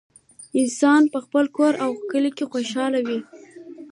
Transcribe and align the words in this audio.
انسان 0.61 1.01
په 1.13 1.19
خپل 1.25 1.45
کور 1.57 1.73
او 1.83 1.91
کلي 2.11 2.31
کې 2.37 2.45
خوشحاله 2.51 2.99
وي 3.07 3.19